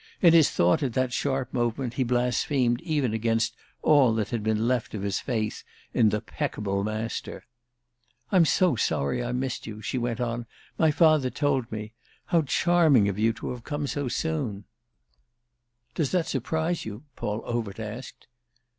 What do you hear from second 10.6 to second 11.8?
"My father told